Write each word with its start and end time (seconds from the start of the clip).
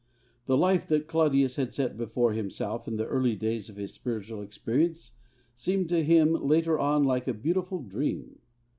The 0.47 0.57
life 0.57 0.87
that 0.87 1.05
Claudius 1.05 1.57
had 1.57 1.75
set 1.75 1.95
before 1.95 2.33
himself 2.33 2.87
in 2.87 2.95
the 2.97 3.05
early 3.05 3.35
days 3.35 3.69
of 3.69 3.75
his 3.75 3.93
spiritual 3.93 4.41
experience 4.41 5.11
seemed 5.55 5.89
to 5.89 6.03
him 6.03 6.33
later 6.33 6.79
on 6.79 7.03
like 7.03 7.27
a 7.27 7.35
beautiful 7.35 7.83
dream. 7.83 8.39